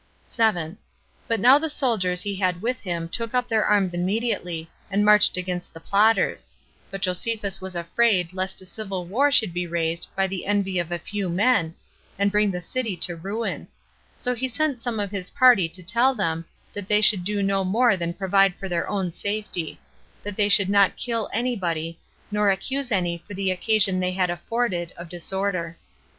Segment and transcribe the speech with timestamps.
[0.23, 0.79] 7.
[1.27, 5.37] But now the soldiers he had with him took up their arms immediately, and marched
[5.37, 6.49] against the plotters;
[6.89, 10.91] but Josephus was afraid lest a civil war should be raised by the envy of
[10.91, 11.75] a few men,
[12.17, 13.67] and bring the city to ruin;
[14.17, 17.63] so he sent some of his party to tell them, that they should do no
[17.63, 19.79] more than provide for their own safety;
[20.23, 21.99] that they should not kill any body,
[22.31, 25.77] nor accuse any for the occasion they had afforded [of disorder].